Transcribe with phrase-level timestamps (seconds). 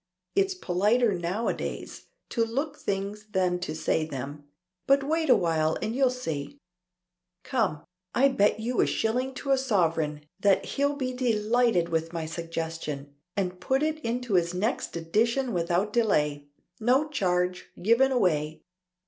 [0.33, 4.45] It's politer now a days to look things than to say them,
[4.87, 6.57] but wait awhile and you'll see.
[7.43, 7.85] Come;
[8.15, 13.13] I'll bet you a shilling to a sovereign that he'll be delighted with my suggestion,
[13.37, 16.47] and put it into his next edition without delay.
[16.79, 17.65] No charge!
[17.79, 18.63] Given away!